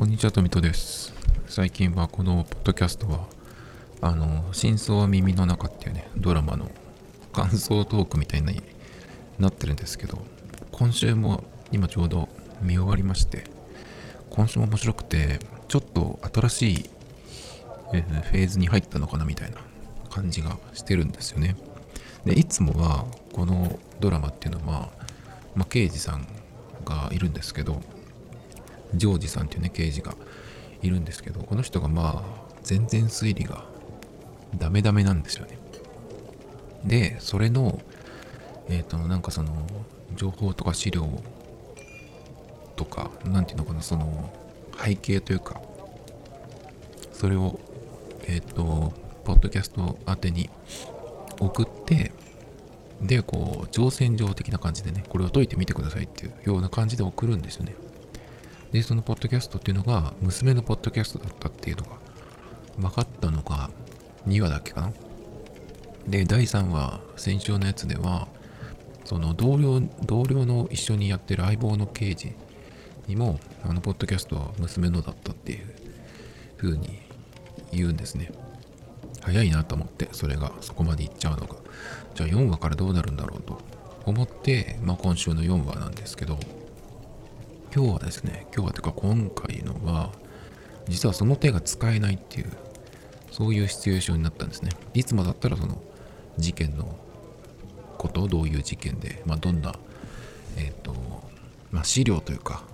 [0.00, 1.12] こんにちは、とみとです。
[1.46, 3.26] 最近はこのポッドキャストは、
[4.00, 6.70] あの、真相は耳の中っていうね、ドラマの
[7.34, 8.62] 感想トークみたいに
[9.38, 10.24] なってるんですけど、
[10.72, 12.30] 今週も今ちょうど
[12.62, 13.44] 見終わりまして、
[14.30, 16.90] 今週も面白くて、ちょっと新しい、
[17.92, 19.58] フェーズに入ったのかなみたいな
[20.08, 21.56] 感じがしてるんですよね。
[22.24, 23.04] で、いつもは
[23.34, 24.88] このドラマっていうのは、
[25.54, 26.26] まあ、刑事さん
[26.86, 27.82] がいるんですけど、
[28.94, 30.14] ジョージさんっていうね、刑事が
[30.82, 33.64] いるんですけど、この人がまあ、全然推理が
[34.56, 35.58] ダメダメなんですよね。
[36.84, 37.80] で、それの、
[38.68, 39.66] えっ、と、なんかその、
[40.16, 41.08] 情報とか資料
[42.76, 44.32] とか、なんていうのかな、その、
[44.82, 45.60] 背景というか、
[47.12, 47.60] それを、
[48.26, 48.92] えっ、と、
[49.24, 50.48] ポッドキャスト宛てに
[51.38, 52.12] 送って、
[53.02, 57.74] で、こう、乗船状的な感じでね、これを解いてみてくださいっていうような感じで送るんですよね。
[58.72, 61.98] で、そのポッドキャストっていうのが、娘のポッドキャストだったっていうのが、
[62.78, 63.70] 分かったのが
[64.26, 64.92] 2話だっけかな。
[66.06, 68.28] で、第3話、先週のやつでは、
[69.04, 72.32] その同僚、同僚の一緒にやってる相棒の刑事
[73.08, 75.66] にも、あの、ポッドキャストは娘のだったっていう
[76.56, 77.00] 風に
[77.72, 78.30] 言うんですね。
[79.20, 81.56] 早いなと思って、それがそこまでいっちゃうのが。
[82.14, 83.60] じゃあ4話からどうなるんだろうと
[84.06, 86.38] 思って、まあ今週の4話なんですけど、
[87.72, 90.10] 今日はですね、今日はというか今回のは、
[90.88, 92.50] 実はその手が使えないっていう、
[93.30, 94.72] そういうシチュエーションになったんですね。
[94.92, 95.80] いつもだったらその
[96.36, 96.98] 事件の
[97.96, 99.76] ことを、どういう事件で、まあどんな、
[100.56, 100.92] えっ、と、
[101.70, 102.64] まあ資料というか、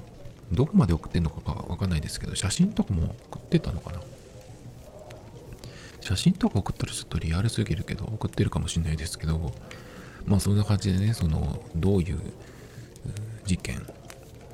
[0.50, 4.00] どこまで送ってんのかわかんないですけど、写真とかも送ってたのかな
[6.00, 9.52] 写真とか送ったらちょっとリアルすぎるけど、送ってるかもしれないですけど、
[10.24, 12.18] まあそんな感じでね、その、どういう
[13.44, 13.86] 事件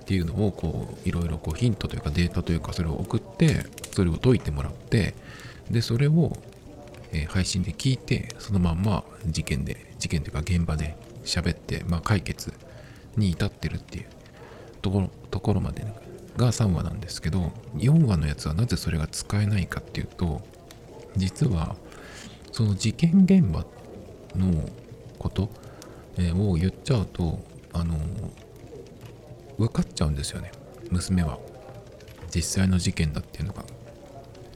[0.02, 5.14] っていうのをこういろいろこうヒントというかデータというかそれを送ってそれを解いてもらって
[5.70, 6.36] でそれを、
[7.12, 12.52] え配信で聞いてそのまんま事件で事件というか現場で喋って、まあ、解決
[13.16, 14.06] に至ってるっていう
[14.80, 15.86] ところところまで
[16.36, 20.40] が3話なんですけど4話のやつはなぜそれが使えないかっていうと
[21.16, 21.76] 実は
[22.50, 23.64] その事件現場
[24.34, 24.68] の
[25.18, 25.48] こと、
[26.18, 27.38] えを言っちゃうと
[27.72, 27.96] あの
[29.58, 30.52] 分かっちゃうんですよね。
[30.90, 31.38] 娘は。
[32.34, 33.64] 実際の事件だっていうのが。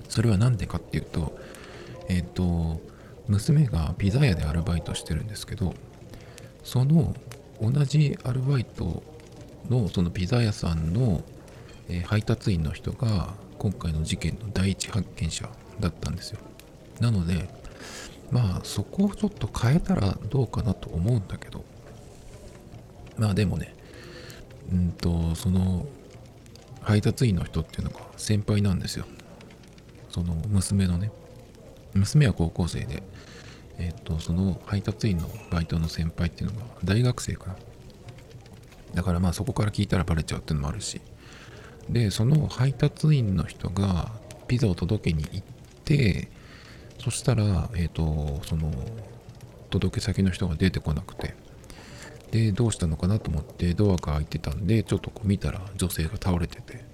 [0.08, 1.36] それは何でかっていうと
[2.08, 2.80] えっ、と
[3.28, 5.74] 娘がピザ屋でアルバイトしてるんですけど
[6.62, 7.14] その
[7.60, 9.02] 同じアルバイト
[9.68, 11.22] のそのピザ屋さんの、
[11.88, 15.48] え配達員の人が今回の事件の第一発見者
[15.80, 16.38] だったんですよ。
[17.00, 17.48] なので
[18.30, 21.64] まあそこをちょっと変えたらどうかなと思うんだけど。
[23.18, 23.74] まあでもね
[24.72, 25.86] うんとその
[26.82, 29.06] 配達員の人っていうのが先輩なんですよ。
[30.08, 31.10] その娘のね。
[31.94, 33.02] 娘は高校生で
[33.78, 37.56] えっ、とその配達員のバイトの先輩っていうのが大学生かな。
[38.94, 41.00] だからまあそこから聞いたらバレちゃうっていうのもあるし。
[41.90, 44.10] でその配達員の人が
[44.48, 45.42] ピザを届けに行っ
[45.84, 46.28] て
[46.98, 48.72] そしたらえっ、とその
[49.70, 51.34] 届け先の人が出てこなくて。
[52.30, 56.84] で、どうしたのかなと思ってドアが開いてたんで、ちょっとこう見たら女性が倒れてて、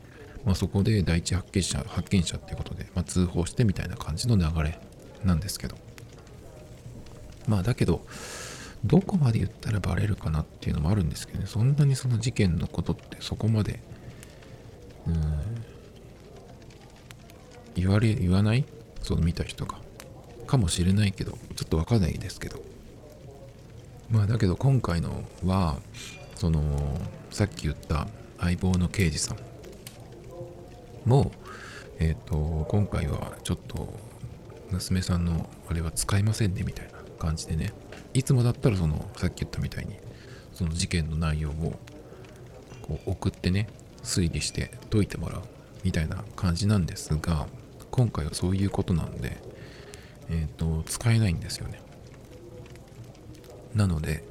[0.44, 4.78] まあそこで第一発見者、発見者っていうことで、まあ通報してみたいな感じの流れ
[5.24, 5.76] なんですけど。
[7.48, 8.04] まあだけど、
[8.84, 13.80] どこまで言ったらバレるかなっていうのもあるんですけどね、そんなにその事件のことってそこまで、
[15.06, 15.14] うん、
[17.74, 18.64] 言われ、言わない？
[19.02, 19.80] その見た人が。
[20.46, 22.62] かもしれないけど、ちょっとわかんないですけど。
[24.12, 25.78] まあだけど今回のは
[26.34, 27.00] その
[27.30, 28.06] さっき言った
[28.38, 29.38] 相棒の刑事さん
[31.08, 31.32] も
[31.98, 33.88] えっ、と今回はちょっと
[34.70, 37.72] 娘さんのあれは使いませんねみたいな感じでね
[38.12, 39.96] いつもだったらそのさっき言ったみたいに
[40.52, 41.78] その事件の内容を
[42.82, 43.68] こう送ってね
[44.02, 45.42] 推理して解いてもらう
[45.84, 47.46] みたいな感じなんですが
[47.90, 49.38] 今回はそういうことなんで
[50.28, 51.80] えっ、と使えないんですよね。
[53.74, 54.24] なので、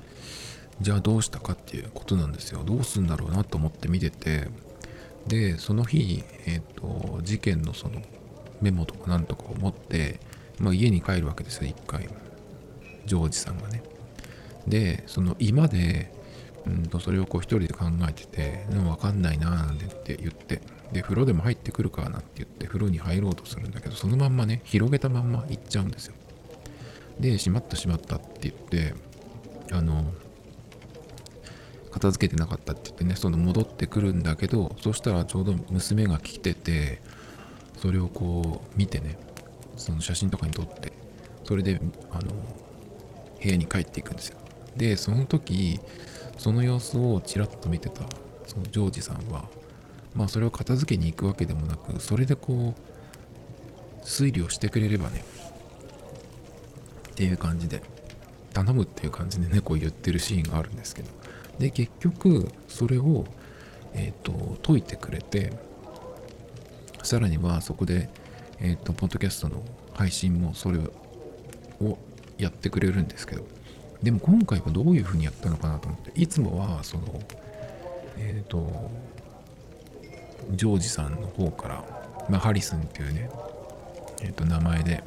[0.81, 2.63] じゃあどうしたかっていうことなんですよ。
[2.63, 4.47] どうすんだろうなと思って見てて、
[5.27, 8.01] で、その日、えっ、と、事件のその
[8.61, 10.19] メモとかなんとかを持って、
[10.59, 12.09] まあ家に帰るわけですよ、一回。
[13.05, 13.83] ジョージさんがね。
[14.67, 16.11] で、その今で、
[16.65, 20.61] うんと、それをこう一人で考えてて、でもわかんないなーなんてって言って、
[20.91, 26.15] で、風呂でも入ってくるかなって言って、風呂に入ろうとするんだけど、そのまんまね、広げたまんま行っちゃうんですよ。
[27.19, 28.93] で、しまったしまったって言って、
[29.71, 30.13] あの、
[31.91, 37.01] 片付けてなかったって言ってねその戻ってくるんだけどそしたらちょうど娘が来てて
[37.77, 39.17] それをこう見てね
[39.75, 40.93] その写真とかに撮って
[41.43, 41.81] それで
[42.11, 42.31] あの
[43.43, 44.37] 部屋に帰っていくんですよ。
[44.77, 45.79] でその時
[46.37, 48.03] その様子をちらっと見てた
[48.47, 49.45] そのジョージさんは
[50.15, 55.25] まあそれを片付けに行くわけでもなくそれでこう推理をしてくれればね
[57.09, 58.00] っていう感じで。
[58.53, 61.09] 頼むっていう感じでね言ってるシーンがあるんですけど。
[61.59, 63.25] で結局それを
[63.93, 65.51] え、ー、と解いてくれて
[67.03, 68.09] さらにはそこで
[68.59, 69.63] え、ー、とポッドキャストの
[69.93, 70.79] 配信もそれ
[71.81, 71.97] を
[72.37, 73.45] やってくれるんですけど。
[74.03, 77.21] でも今回はどういうふうにやったのかなと思っていつもはその
[78.17, 78.89] えっ、ー、と
[80.51, 81.85] ジョージさんの方から、
[82.29, 83.29] まあ、ハリスンっていうね
[84.21, 85.03] えっ、と名前で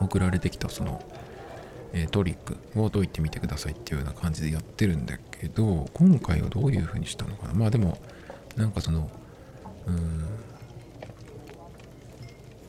[0.00, 1.02] 送られてきたその
[1.96, 7.54] えトリックを解いてみてくださいっていうような感じでやってるんだけど今回はどういう風にしたのかな？
[7.54, 7.96] まあでも
[8.56, 9.08] なんかその
[9.86, 10.24] うん。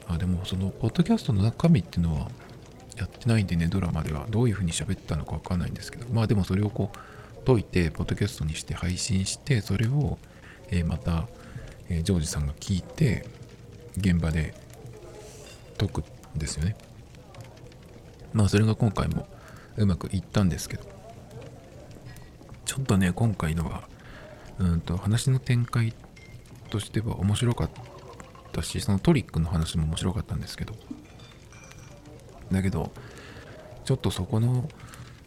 [0.07, 2.29] あでもそのポッドキャストの中身っていうのは
[2.95, 4.27] やってないんでねドラマでは。
[4.29, 6.07] どういう風に喋ったのかわかんないんですけど。
[6.13, 10.17] まあでもそれをこう解いてポッドキャストにして配信してそれを、
[10.71, 11.27] え、また、
[11.89, 13.27] え、ジョージさんが聞いて
[13.97, 14.55] 現場で
[15.77, 16.03] 解く
[16.35, 16.75] んですよね。
[18.35, 19.27] まあそれが今回も
[19.77, 20.83] うまくいったんですけど。
[22.65, 23.87] ちょっとね今回のは
[24.59, 25.93] うんと話の展開
[26.69, 27.69] としては面白かっ
[28.51, 30.73] たしそのトリックの話も面白かったんですけど。
[32.51, 32.91] だけど
[33.85, 34.69] ちょっとそこの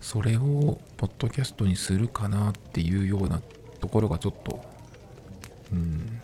[0.00, 3.40] それをポッドキャストにするかなっていうような
[3.81, 4.62] ところがちょっと
[5.72, 6.20] うん。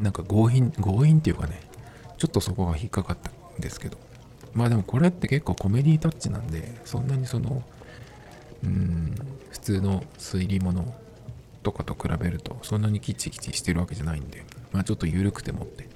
[0.00, 1.60] なんか強引強引っていうかね
[2.16, 4.07] ちょっとそこが引っかかったんですけど。
[4.58, 7.62] まあでもこれって結構コメディタッチなんで、そんなにその、
[8.64, 9.14] うん、
[9.50, 10.92] 普通の推理物
[11.62, 15.88] とかと比べると、そんなにキチキチしてるわけじゃないんで、まあちょっと緩くてもって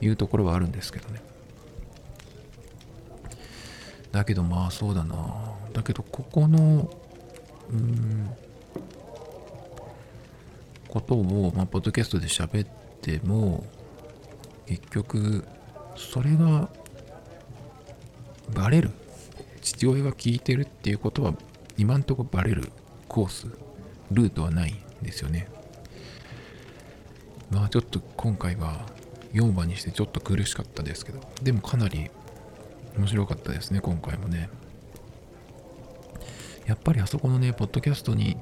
[0.00, 1.20] いうところはあるんですけどね。
[4.12, 5.54] だけどまあそうだな。
[5.72, 6.88] だけどここの、
[7.70, 8.30] うん、
[10.88, 12.68] ことを、まあ、ポッドキャストで喋っ
[13.02, 13.66] ても、
[14.66, 15.44] 結局、
[15.96, 16.68] それが
[18.54, 18.90] バレる？
[19.62, 21.34] 父親が聞いてるっていうことは
[21.76, 22.70] 今んとこバレる？
[23.08, 23.46] コース？
[24.10, 25.48] ルートはないんですよね。
[27.50, 28.86] まあちょっと今回は
[29.32, 32.10] 4話にしてちょっと苦しかったですけどでもかなり
[32.96, 34.48] 面白かったですね今回もね。
[36.66, 38.36] やっぱりあそこのねポッドキャストに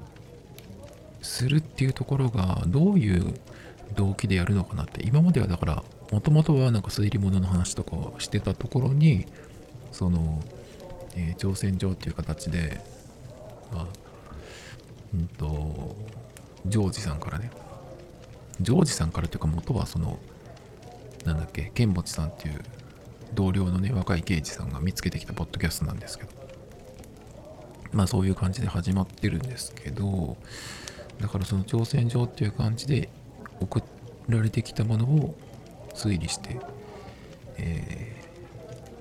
[1.20, 3.34] するっていうところがどういう
[3.96, 9.26] 動機でやるのかなって今まではだからもともとはなんか推理物の話とかをしてたところに
[9.94, 10.42] その、
[11.14, 12.80] えー、挑戦状っていう形で、
[13.72, 13.86] まあ、
[15.14, 15.96] うんと、
[16.66, 17.52] ジョージさんからね、
[18.60, 20.18] ジョージさんからというか元はその、
[21.24, 22.60] なんだっけ、ケンボチさんっていう
[23.34, 26.30] 同僚のね、若い刑事さんが見つけてきたポッドキャストなんですけど、
[27.92, 30.36] まあそういう感じで始まってるんですけど、
[31.20, 33.10] だからその挑戦状っていう感じで
[33.60, 33.80] 送
[34.28, 35.36] られてきたものを
[35.94, 36.58] 推理して、
[37.58, 38.13] え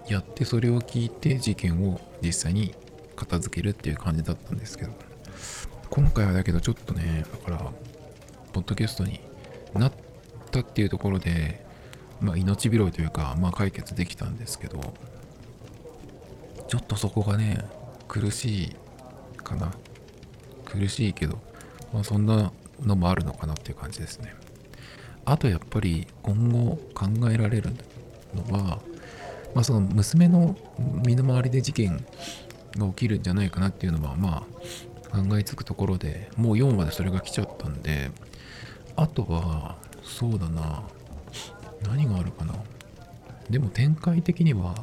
[0.07, 2.73] やってそれを聞いて事件を実際に
[3.15, 4.91] 片付けるっていう感じだったんですけど
[5.89, 7.71] 今回はだけどちょっとねだから
[8.51, 9.19] ポッドキャストに
[9.73, 9.93] なっ
[10.51, 11.65] たっていうところで
[12.19, 14.93] まあ命拾いというかまあ解決できたんですけど
[16.67, 17.65] ちょっとそこがね
[18.07, 18.75] 苦しい
[19.37, 19.71] かな。
[20.65, 21.37] 苦しいけど
[21.93, 22.51] まあそんな
[22.81, 24.33] のもあるのかなっていう感じですね。
[25.25, 27.71] あとやっぱり今後考えられる
[28.33, 28.79] のは
[29.53, 30.55] まあ、その娘の
[31.05, 32.05] 身の回りで事件
[32.77, 34.47] が起きるんじゃないかなっていうのはま
[35.11, 38.11] あ考えつくところでもう4話でそれが来ちゃったんで
[38.95, 40.83] あとはそうだな
[41.87, 42.55] 何があるかな。
[43.49, 44.75] でも展開的には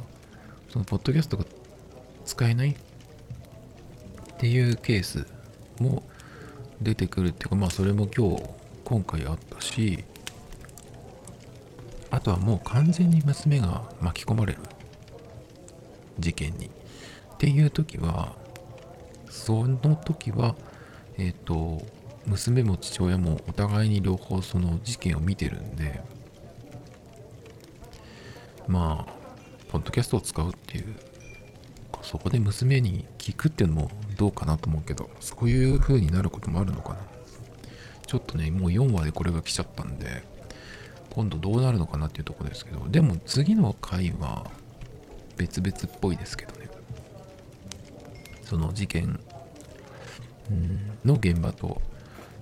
[0.69, 1.45] そのポッドキャストが
[2.25, 2.75] 使えないっ
[4.37, 5.25] ていうケース
[5.79, 6.03] も
[6.81, 8.43] 出てくるっていうかまあそれも今日
[8.85, 10.03] 今回あったし
[12.11, 14.59] あとはもう完全に娘が巻き込まれる。
[16.19, 16.67] 事件に。
[16.67, 16.69] っ
[17.37, 18.35] ていう時は
[19.29, 20.55] その時は
[21.17, 21.83] えっ、ー、と
[22.27, 26.01] 娘も父親もお互いに両方その事件を見てるんで
[28.67, 29.13] まあ
[29.69, 30.95] ポッドキャストを使うっていう
[32.03, 36.99] そこで娘に聞くっていうのもどうかなと思うけどそういう風になることもあるのかな。
[38.05, 40.23] ちょっとねもう4話でこれが来ちゃったんで
[41.11, 44.49] 今度どうなるのかなっていうとこですけど、でも次の回は
[45.37, 46.69] 別々っぽいですけどね。
[48.43, 49.19] その事件
[51.05, 51.81] の現場と、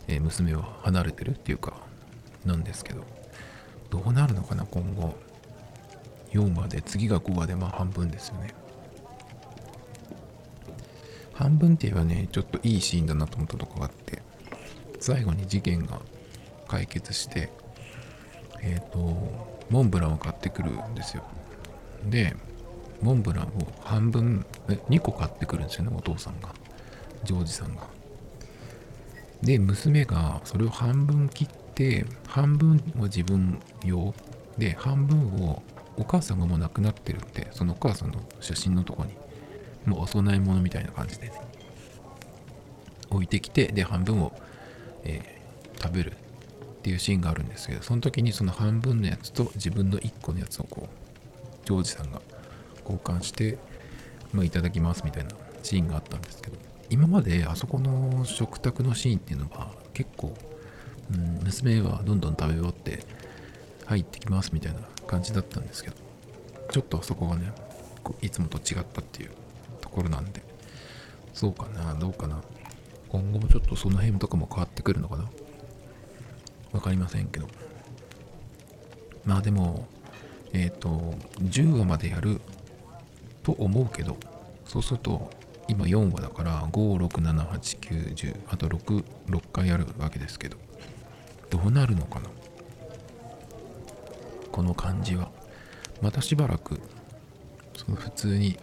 [0.07, 1.73] え娘は離れてるっていうか
[2.43, 3.03] なんですけど
[3.91, 5.13] どうなるのかな今後
[6.31, 8.55] 4話で次が5話でまあ半分ですよね
[11.31, 14.23] 半分って言えばねちょっといいシーンだなと思ったとこがあって
[14.99, 16.01] 最後に事件が
[16.67, 17.51] 解決して
[18.61, 18.97] えっ、と
[19.69, 21.23] モンブランを買ってくるんですよ。
[22.05, 22.35] で
[23.01, 23.49] モンブランを
[23.81, 26.53] 半分え2個買ってくるんですよねお父さんが。
[27.23, 27.87] ジョージさんが。
[29.41, 34.13] で娘がそれを半分切って半分は自分用。
[34.57, 35.63] で半分を
[35.95, 39.13] お母さんがもう亡くなってるんでそのお母さんの写真のとこに
[39.85, 41.41] もうお供え物みたいな感じでね
[43.09, 44.33] 置いてきてで半分を、
[45.03, 45.39] えー
[45.81, 46.13] 食べる。
[46.79, 52.21] っていうシーンがあるんですけどその時にその半分のやつと自分の1個のやつをこうジョージさんが
[52.83, 53.57] 交換して、
[54.33, 55.31] まあ、いただきますみたいな
[55.61, 56.57] シーンがあったんですけど
[56.89, 60.33] 今まであそこの食卓のシーンっていうのは結構、
[61.13, 63.03] うん、娘がどんどん食べ終わって
[63.85, 65.97] 入ってきますみたいな感じだったんですけど
[66.71, 67.51] ちょっとあそこがね
[68.21, 69.31] いつもと違ったっていう
[69.81, 70.41] ところなんで
[71.33, 72.41] そうかなどうかな。
[73.09, 75.25] 今後もちょっとその辺とかも変わってくるのかな。
[76.71, 77.47] わかりませんけど。
[79.25, 79.87] まあでも
[80.53, 80.89] えっ、と
[81.43, 82.41] 10話までやる
[83.43, 84.17] と思うけど
[84.65, 85.29] そうすると
[85.67, 89.03] 今4話だから5678910あと66
[89.53, 90.57] 回あるわけですけど
[91.51, 92.29] どうなるのかな？
[94.51, 95.29] この感じは。
[96.01, 96.79] またしばらく
[97.75, 98.57] その普通に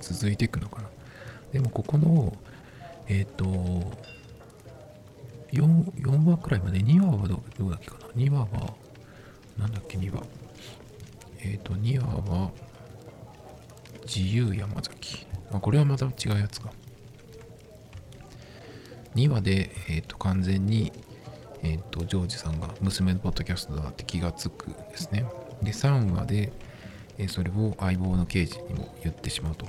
[0.00, 0.88] 続いていくのかな？
[1.52, 2.36] でもここの
[3.08, 3.44] えっ、と
[5.52, 8.06] 4, 4話くらいまで2話はどうだっけかな。
[8.14, 8.74] 2話は
[9.58, 10.22] なんだっけ2話。
[11.40, 12.50] えっ、と2話は
[14.04, 15.26] 自由山崎。
[15.52, 16.70] あこれはまた違うやつか。
[19.14, 20.92] 2話で、えー、と完全に、
[21.62, 25.24] えー、とジョージさんが娘のポッドキャストだって気がつくんですね。
[25.62, 26.52] で3話で、
[27.18, 29.66] えそれを相棒の刑事にも言ってしまうと。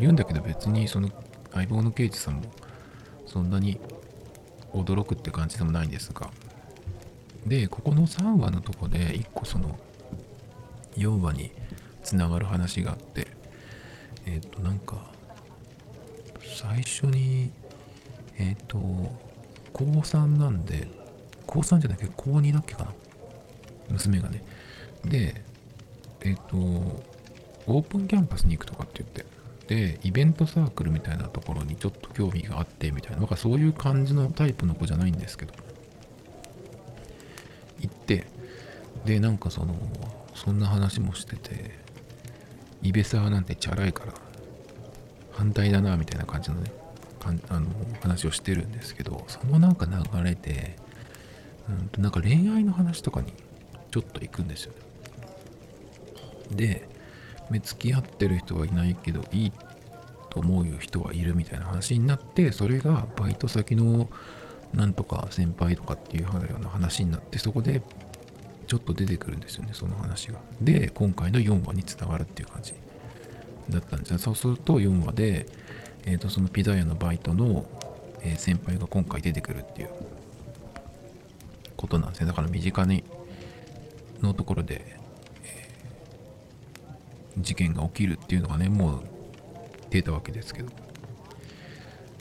[0.00, 1.10] 言うんだけど別にその
[1.52, 2.42] 相棒の刑事さんも
[3.26, 3.78] そんなに
[4.72, 6.30] 驚くって感じでもないんですが。
[7.46, 9.76] でここの3話のとこで1個その
[10.96, 11.50] 4話に
[12.04, 13.26] つながる話があって
[14.26, 15.10] えっ、となんか
[16.40, 17.50] 最初に
[18.38, 18.78] えっ、と
[19.72, 20.88] 高3なんで
[21.46, 22.92] 高3じゃなくて高2だっけかな？
[23.90, 24.44] 娘がね。
[25.04, 25.42] で
[26.20, 29.41] えっ、とオープンキャンパスに行くとかって言って。
[29.72, 35.54] でイベントサークルみたいなところにちょっと興味があってみたいななんかそういう感じのタイプの子じゃないんですけど。
[37.80, 38.26] 行って
[39.04, 39.74] でなんかその
[40.34, 41.72] そんな話もしてて
[42.82, 44.12] イベサーなんてチャラいから
[45.32, 46.70] 反対だなみたいな感じのね
[47.18, 47.66] かんあの
[48.00, 50.76] 話をしてるんですけどそのなんか流れで
[51.68, 53.32] うんとなんか恋愛の話とかに
[53.90, 54.78] ちょっと行くんですよね。
[56.52, 56.88] で
[57.50, 59.52] 目付き合ってる人はいないけどいい
[60.30, 64.08] と思う人はいるみたいな話になってそれがバイト先の
[64.72, 67.82] なんとか先輩とかっていうような話になってそこで
[68.66, 70.38] ちょっと出てくるんですよねその話が。
[70.60, 72.72] で今回の4話につながるっていう感じ
[73.68, 74.18] だったんですよ。
[74.18, 75.46] そうすると4話で、
[76.06, 77.66] えー、とそのピザ屋のバイトの、
[78.22, 79.90] え先輩が今回出てくるっていう
[81.76, 83.04] ことなんですねだから身近に
[84.22, 85.01] のところで、
[87.38, 89.00] 事件が起きるっていうのがねもう
[89.90, 90.70] 出たわけですけど。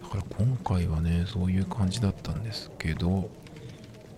[0.02, 3.30] だから今回はねそういう感じだったんですけど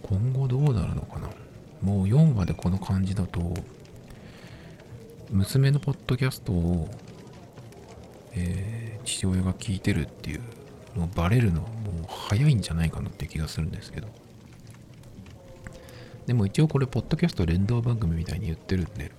[0.02, 1.30] 今後どうなるのかな。
[1.82, 3.54] もう4話でこの感じだと
[5.30, 6.90] 娘のポッドキャストを、
[8.34, 10.42] えー父親が聞いてるっていう
[10.96, 14.08] のをバレるのはもう早いんじゃないかなって気がするんですけど。
[16.26, 19.12] でも一応これポッドキャスト連動番組みたいに言ってるんで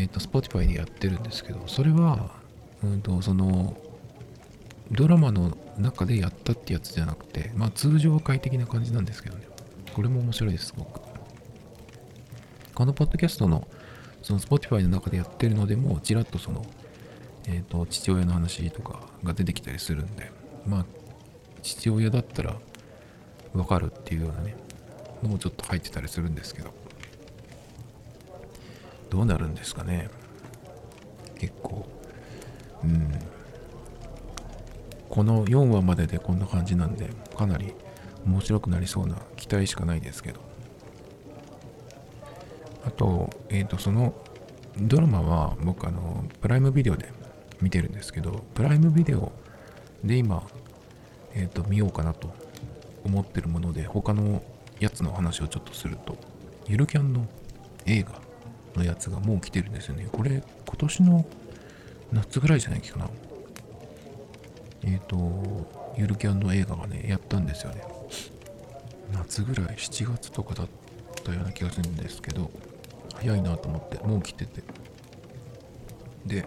[0.00, 2.30] えっ、と Spotify でやってるんですけどそれは
[2.82, 3.76] うんとその
[4.90, 9.46] ドラマの中でやったってやつじゃなくてまあ通常は快適な感じなんですけどね。
[9.94, 11.00] これも面白いですすごく。
[12.74, 13.68] このポッドキャストの
[14.22, 16.64] その Spotify の中でやってるのでもちらっとその
[17.46, 20.32] えっ、と父親の話とかが出てきたりするんで
[20.66, 20.86] まあ
[21.62, 22.56] 父親だったら
[23.52, 24.56] わかるっていうようなね
[25.22, 26.72] のもちょっと入ってたりするんですけど。
[29.10, 30.08] どうなるんですかね。
[31.38, 31.86] 結構。
[32.84, 33.10] うん。
[35.08, 37.74] この4話まででこんな感じなんでかなり
[38.24, 40.40] 面白くなりそうな期待しかないですけど。
[42.84, 44.14] あとえっ、とその
[44.80, 47.12] ドラマは僕あのプライムビデオで
[47.60, 49.32] 見てるんですけどプライムビデオ
[50.04, 50.42] で今
[51.34, 52.32] えっ、と見ようかなと
[53.04, 54.42] 思ってるもので他の
[54.78, 56.16] やつの話をちょっとすると
[56.66, 57.26] ゆるキャンの
[57.86, 58.29] 映画
[58.76, 60.08] のやつがもう来てるんですよね。
[60.10, 61.26] これ今年の
[62.12, 63.08] 夏ぐらいじゃないかな。
[64.82, 65.16] えっ、と
[65.96, 67.82] ゆるキャンの映画がねやったんですよね。
[69.12, 70.68] 夏ぐらい7月とかだっ
[71.24, 72.50] たような気がするんですけど
[73.14, 74.62] 早いなと思ってもう来てて。
[76.26, 76.46] で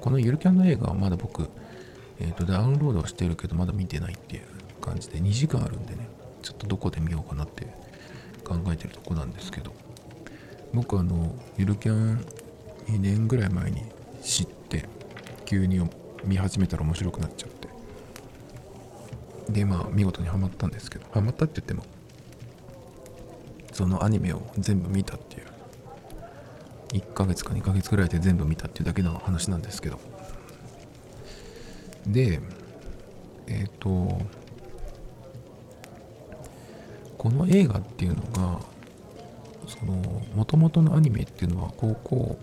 [0.00, 1.50] このゆるキャンの映画はまだ僕、
[2.20, 4.44] えーと、ダウンロードはしてるけどまだ見てないっていう
[4.80, 6.08] 感じで2時間あるんでね
[6.42, 7.66] ちょっとどこで見ようかなって
[8.44, 9.72] 考えてるとこなんですけど。
[10.72, 12.24] 僕あのゆるキャン
[12.86, 13.82] 2年ぐらい前に
[14.22, 14.88] 知って
[15.44, 15.80] 急に
[16.24, 17.68] 見始めたら面白くなっちゃって。
[19.50, 21.06] でまあ見事にはまったんですけど。
[21.10, 21.82] ハマったって言っても
[23.72, 25.46] そのアニメを全部見たっていう。
[26.92, 29.98] 1ヶ月か2ヶ月ぐらいで全部見たっていうだけの話なんですけど。
[32.06, 32.40] で
[33.46, 34.20] えっ、ー、と
[37.18, 38.60] この映画っていうのが
[39.70, 42.38] その元々のアニメっていうのは高校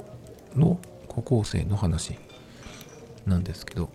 [0.55, 2.17] の高校生の話
[3.25, 3.89] なんですけど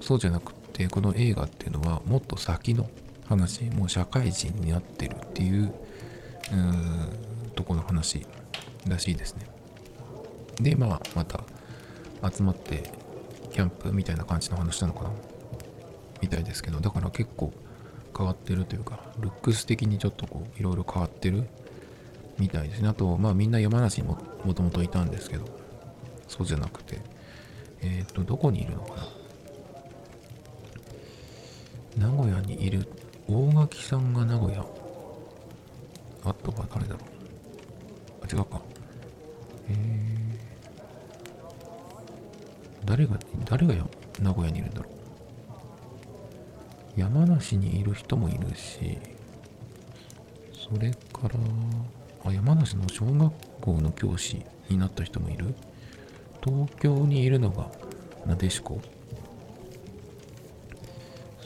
[0.00, 2.90] そうじゃなくてこの映画っていうのはもっと先の
[3.28, 5.72] 話もう社会人になってるっていう
[6.52, 7.10] うん
[7.54, 8.26] とこの話
[8.88, 9.46] らしいですね。
[10.60, 11.44] でまあまた
[12.30, 12.92] 集まって
[13.52, 15.10] キャンプみたいな感じの話なのかな
[16.20, 17.52] みたいですけどだから結構
[18.16, 21.46] 変わってるというかルックス的にちょっとこういろいろ変わってる
[22.40, 22.88] みたいですね。
[22.88, 25.44] あとまあみんな山梨にももともといたんですけど
[26.26, 26.98] そうじゃなくて
[27.82, 28.94] えっ、ー、とどこにいるのか
[31.98, 32.08] な？
[32.08, 32.88] 名古屋にいる
[33.28, 34.64] 大垣さんが名古屋。
[36.24, 37.00] あとは誰だろ。
[38.22, 38.60] うあ違うか。
[39.68, 39.76] えー、
[42.84, 43.74] 誰が誰が
[44.20, 44.92] 名古屋にいるんだろう。
[46.96, 48.98] 山梨にいる人もいるし
[50.52, 51.36] それから
[52.24, 55.54] あ山梨の小学校の教師になった人もいる？
[56.44, 57.70] 東京にいるのが
[58.26, 58.80] なでしこ？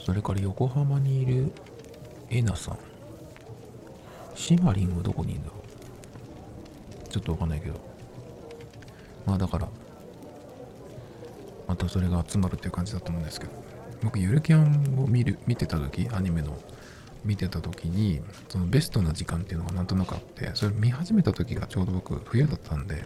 [0.05, 1.51] それから横浜にいる
[2.29, 2.77] えなさん。
[4.35, 5.49] シマリンはどこにいるんだ？
[5.49, 5.55] ろ
[7.05, 7.79] うちょっとわかんないけど。
[9.25, 9.67] まあだから
[11.67, 13.53] またそれが集まるっていう感じだと思うんですけど。
[14.03, 16.55] 僕ゆるキャンを見る見てた時アニメの
[17.25, 23.05] 見てた時にそのベストな時間っていうのがなんとなくあってそれ見始めた時がちょうど僕冬だったんで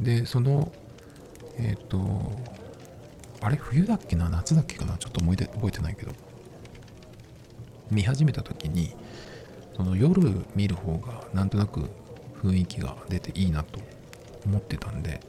[0.00, 0.70] でその
[1.56, 2.32] えっ、ー、と
[3.40, 6.12] あれ冬だっけな夏だっけかなちょっと思い出覚えてないけど
[7.90, 8.94] 見始めた時に
[9.74, 10.20] その夜
[10.54, 11.88] 見る方がなんとなく
[12.42, 13.80] 雰囲気が出ていいなと
[14.44, 15.20] 思ってたんで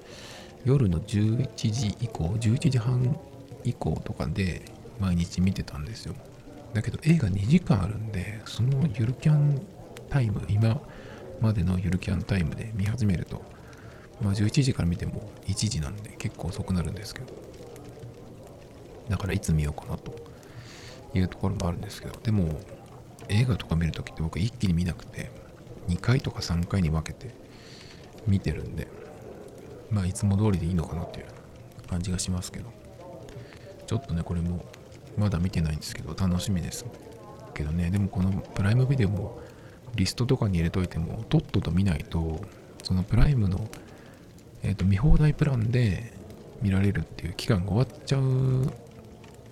[0.66, 3.18] 夜の11時以降11時半
[3.64, 4.64] 以降とかで
[5.00, 6.16] 毎日見てたんですよ。
[6.74, 9.62] だけど映画2時間あるんでそのゆるキャン
[10.10, 10.80] タイム今
[11.42, 13.42] までのゆるキャンタイムで見始めると
[14.22, 17.28] まあ11時から見ても1時なんで結構遅くなるんですけど
[19.10, 20.14] だからいつ見ようかなと
[21.14, 22.60] いうところもあるんですけどでも
[23.30, 25.32] 映画とか見るときって僕一気に見なくて
[25.88, 27.34] 2回とか3回に分けて
[28.28, 28.88] 見てるんで
[29.90, 31.26] まあいつも通りでいいのかなっていう
[31.88, 32.72] 感じがしますけど
[33.88, 34.64] ちょっとねこれも
[35.18, 36.86] まだ見てないんですけど楽しみです
[37.54, 37.90] けどね。
[37.90, 39.40] でもこのプライムビデオも
[39.96, 42.42] リストとかに入れといてもとっとと見ないと
[42.84, 43.70] そのプライムの、
[44.64, 46.14] えー、と見放題プランで
[46.62, 48.72] 見られるっていう期間が終わっちゃう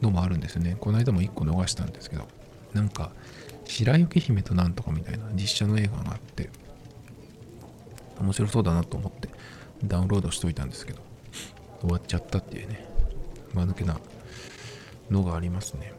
[0.02, 0.78] のもあるんですよね。
[0.80, 2.28] この間も1個逃したんですけど
[2.74, 3.12] なんか
[3.66, 6.50] 白雪姫となんとかみたいな実写の映画があって
[8.20, 9.30] 面白そうだなと思って
[9.84, 11.02] ダウンロードしといたんですけど
[11.82, 12.86] 終わっちゃったっていうね
[13.54, 14.00] 間抜けな
[15.10, 15.94] のがありますね。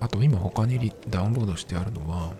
[0.00, 2.32] あと今他にダウンロードしてあるのは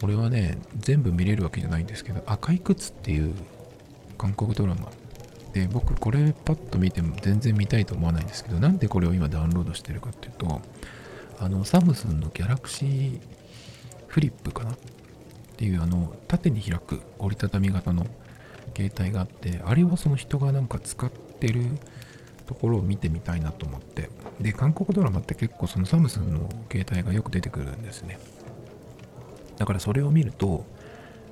[0.00, 3.34] これはね全部見れるわけじゃないんですけど赤い靴っていう
[4.16, 4.90] 韓国ドラマ。
[5.52, 10.60] で僕これパッと見ても全然見たいと思わないんですけどなんでこれを今ダウンロードしてるかっていうと
[11.40, 13.20] あのサムスンのギャラクシー
[14.06, 14.72] フリップかな？
[14.72, 14.76] っ
[15.56, 18.06] ていうあの縦に開く折りたたみ型の
[18.76, 21.62] 携帯があってあれをその人がなんか使ってる
[22.46, 24.10] ところを見てみたいなと思って。
[24.40, 28.18] で韓国ドラマって結構そのサムスンの携帯がよく出てくるんですね。
[29.58, 30.64] だからそれを見ると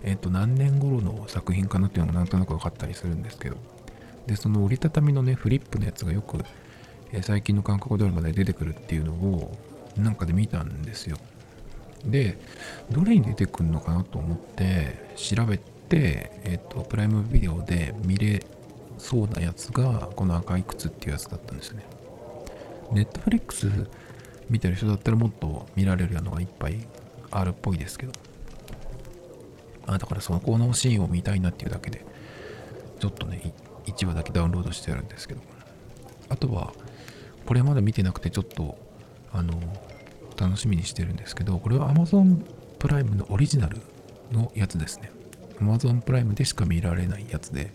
[0.02, 3.56] えっ、ー、と何年頃の作品かなっていうのがなんとなく分かったりするんですけど。
[4.26, 6.38] でその折りたたみのねフリップのやつがよく、
[7.12, 9.54] えー、最近の韓国ドラマで出てくるっていうのを
[9.98, 11.18] なんかで見たんですよ。
[12.04, 12.38] で、
[12.90, 18.44] どれに出てくるのかなと思って調べて、えっ、と、プライムビデオで見れ
[18.98, 21.84] そうなやつが、この赤い靴っていうやつだったんですね。
[22.92, 23.70] ネットフリックス
[24.48, 26.86] 見てる人だったらもっと見られるようなのがいっぱい
[27.30, 28.12] あるっぽいですけど。
[29.86, 32.06] あだからそこのシーンを見たいなっていうだけで
[32.98, 33.52] ちょっとね
[33.84, 35.40] 1話だけダウンロードしてあるんですけど。
[36.28, 36.72] あとは
[37.44, 38.78] これまだ見てなくてちょっと
[39.32, 39.60] あの
[40.38, 42.44] 楽しみにしてるんですけどこれは Amazon
[42.78, 43.78] プライムのオリジナル
[44.32, 45.10] のやつですね。
[45.60, 47.72] Amazon プライムでしか見られないやつで、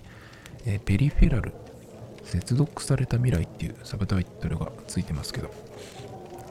[0.65, 1.53] え、ペリフェラル
[2.23, 5.51] 接続された未来っていうサブタイトルがついてますけど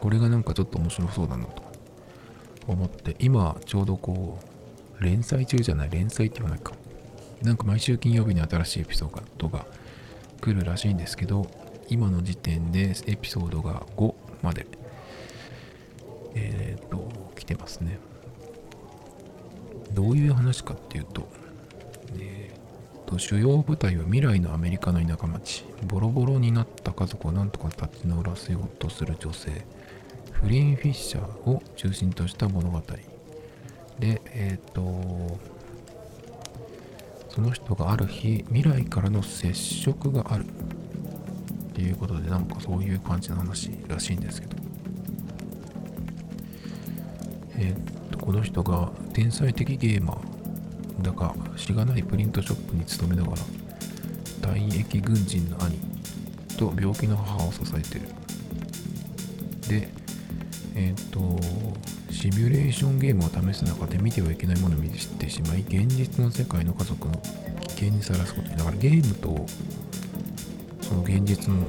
[0.00, 1.62] これがなんかちょっと面白そうだなと
[2.66, 4.38] 思って今ちょうどこ
[5.00, 6.72] う連載中じゃない連載って言わないか。
[7.42, 9.64] なんか毎週金曜日に新しいエピソードが
[10.40, 11.48] 来るらしいんですけど
[11.88, 14.66] 今の時点でエピソードが5まで
[16.34, 17.98] えっ、ー、と来てますね。
[19.92, 21.28] どういう話かっていうと、
[22.18, 22.50] え、
[23.08, 25.64] と主要舞台は未来のアメリカの田舎町。
[25.86, 29.64] ボロボロになった家族をなんとか立ち直らせようとする女性。
[30.32, 32.82] フリーン・フィッシャーを中心とした物語。
[33.98, 35.40] でえっ、ー、と
[37.30, 40.44] その人がある日未来からの接触がある。
[40.44, 44.56] っていうことでなんかそういう感じの話らしいんですけど。
[47.56, 50.37] えっ、とこの人が天才的ゲーマー。
[51.00, 53.42] だがしがないプリントショップに勤めながら
[54.40, 55.78] 退役軍人の兄
[56.56, 58.08] と病気の母を支えてる。
[59.68, 59.88] で
[60.74, 61.38] えっ、ー、と
[62.12, 67.14] シミュレーションゲームを試す中で見てはいけないものを見ててしまい現実の世界の家族の
[67.68, 69.46] 危険にさらすことにだからゲームと
[70.80, 71.62] その現実の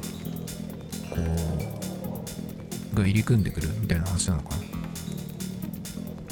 [1.09, 1.17] こ
[2.93, 4.69] うが入り組んでくるみたいな話なのかな。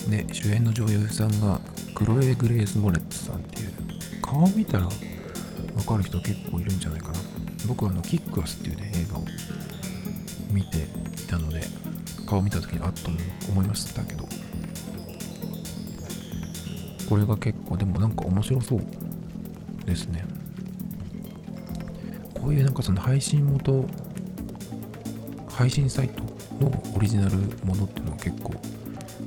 [0.10, 1.60] で主演の女優さんが
[1.98, 3.72] クロエ・グレース・モレッツさんっていう
[4.22, 4.92] 顔見たらわ
[5.84, 7.14] かる人結構いるんじゃないかな。
[7.68, 9.26] 僕はあのキックアスっていうね映画を
[10.52, 11.64] 見ていたので
[12.28, 13.10] 顔見た時にあっと
[13.50, 14.30] 思いましたけど。
[17.10, 18.82] これが結構でもなんか面白そう
[19.86, 20.24] ですね。
[22.36, 23.88] こういうなんかその配信元
[25.50, 26.22] 配信サイト
[26.64, 28.54] のオリジナルものっていうのは結構、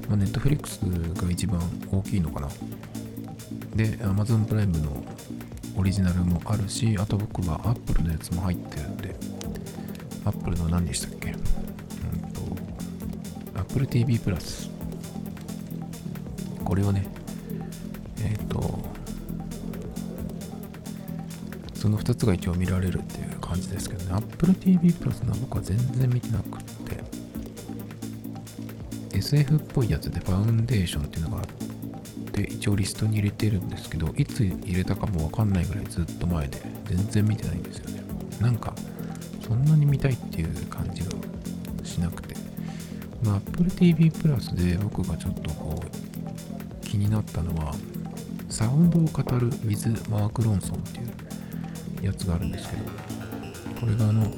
[0.08, 2.48] まあ、ネットフリックスが一番大きいのかな。
[3.74, 5.04] で Amazon プライムの
[5.76, 9.14] オリジナルもあるしあと僕は Apple のやつも入ってるんで。
[10.24, 11.30] Apple の何でしたっけ？
[11.30, 11.36] うん
[12.32, 12.40] と
[13.58, 14.68] Apple TV プラス。
[16.62, 17.06] これをね、
[18.22, 18.78] えっ、ー、と、
[21.74, 26.72] その2つが一応見られるっていう感じですけどね、Apple TV プラスの僕は全然見てなくて、
[29.20, 31.44] SF っぽいやつでファウンデーションっていうのがあっ
[32.32, 38.02] て、一応リストに入れてるんですけど、いつ入れたかもわかんないぐらいずっと前で、全然見てないんですよね。
[38.40, 38.74] なんか、
[39.46, 41.10] そんなに見たいっていう感じが
[41.84, 42.34] しなくて、
[43.22, 47.74] まあ、Apple TV プラスで僕がちょっとこう気になったのは
[48.48, 51.02] サウンドを語る with マーク・ロンソンってい
[52.02, 52.82] うやつがあるんですけど
[53.80, 54.32] これがあの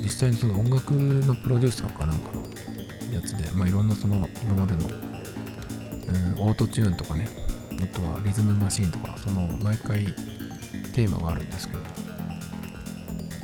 [0.00, 2.42] 実際にその音楽のプロデューサーかなんかの
[3.14, 7.28] やつで、まあ、いろんなその今までの、うん、オートチューンとかね
[7.82, 10.06] あとはリズムマシンとかその毎回
[10.94, 11.80] テーマがあるんですけど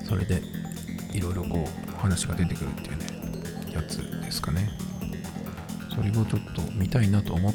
[0.09, 0.43] それで
[1.13, 3.07] いろいろこう話が出てくるっていうね
[3.73, 4.69] やつですかね。
[5.95, 7.53] それをちょっと見たいなと思っ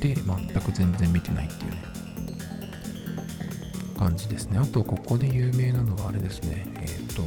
[0.00, 0.16] て全
[0.60, 1.76] く全然見てないっていうね
[3.98, 4.58] 感じですね。
[4.58, 6.66] あとここで有名なのはあれですね。
[6.80, 7.22] えっ、ー、と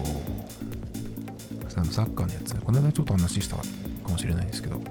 [1.71, 3.63] サッカーのやつこの間ちょっと話したか
[4.09, 4.81] もしれないですけど。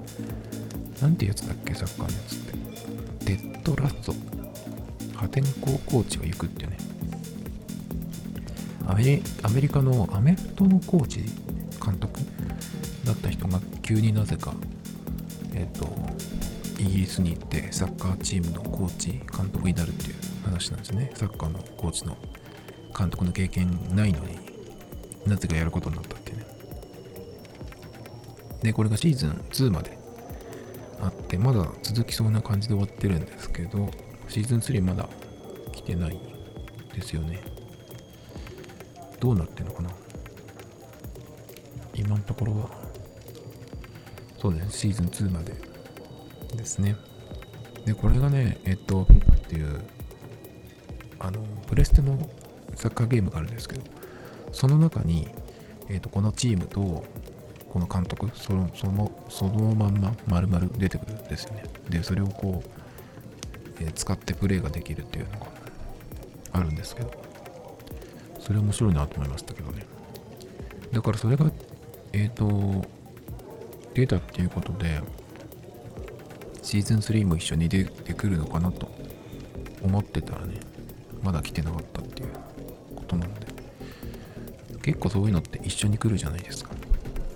[1.01, 3.25] なんていうやつだっけサッカーのやつって。
[3.25, 4.13] デッドラスト
[5.15, 6.77] 破天荒コーチが行くっていうね。
[8.87, 8.95] ア
[9.49, 11.19] メリカのアメフトのコーチ
[11.83, 12.19] 監督？
[13.05, 14.53] だった人が急になぜか、
[15.53, 15.87] えっ、ー、と、
[16.79, 21.11] イギリスに行ってサッカーチームのコーチ、監督になるっていう話なんですね。
[21.15, 22.17] サッカーのコーチの
[22.97, 24.37] 監督の経験ないのに
[25.25, 26.20] なぜかやることになった。
[28.61, 29.97] で、これがシーズン2まで
[31.01, 33.89] あって、まだ続きそうな感じで終わってるんですけど、
[34.27, 35.09] シーズン3まだ
[35.71, 36.19] 来てない
[36.93, 37.41] ですよね。
[39.19, 39.89] どうなってんのかな？
[41.93, 42.69] 今のところは
[44.37, 45.53] そうですねシーズン2まで
[46.55, 46.95] ですね。
[47.85, 49.81] で、これがね、えっと、FIFA っていう、
[51.19, 52.29] あの、プレステの
[52.75, 53.83] サッカーゲームがあるんですけど、
[54.51, 55.27] その中に、
[55.89, 57.03] えっと、このチームと、
[57.71, 61.63] この監督、その、その、そのまんま、丸々出てくるんですよね。
[61.89, 62.69] で、それをこう、
[63.79, 65.47] えー、使ってプレイができるっていうのが
[66.53, 67.11] あるんですけど、
[68.39, 69.85] それ面白いなと思いましたけどね。
[70.91, 71.51] だからそれが、
[72.13, 72.85] えっ、ー、と、
[73.93, 75.01] 出たっていうことで
[76.61, 78.89] シーズン3も一緒に出てくるのかなと
[79.81, 80.59] 思ってたらね
[81.21, 82.29] まだ来てなかったっていう
[82.95, 83.47] ことなので
[84.81, 86.71] 結構そういうのって一緒に来るじゃないですか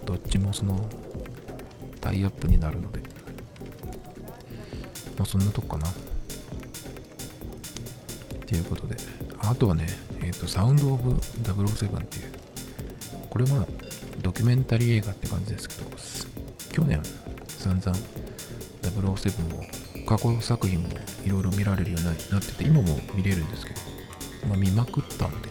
[0.06, 0.88] どっちもその
[2.00, 3.00] タイアップになるので。
[5.18, 5.90] まあそんなとこかな。
[5.90, 5.94] っ
[8.46, 8.96] ていうことで。
[9.40, 9.86] あとはね
[10.22, 12.32] えっ、ー、とサウンド・オブ・007っていう
[13.30, 13.68] これは
[14.22, 15.90] ドキュメンタリー映画って感じですけど
[16.72, 17.02] 去年
[17.48, 17.98] 散々
[18.82, 20.90] 007を過去作品も
[21.26, 25.50] いろいろ見られるようになってて今も見れるんですけど、まあ、見まくったんで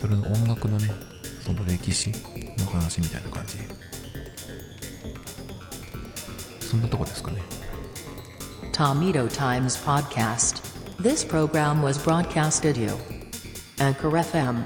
[0.00, 0.90] それの音楽のね
[1.50, 2.10] その歴史
[2.58, 3.56] の話みたいな感じ
[6.64, 7.42] そんなとこですかね
[8.72, 10.62] Tomito Times Podcast
[11.02, 12.90] This program was broadcasted you
[13.78, 14.64] Anchor FM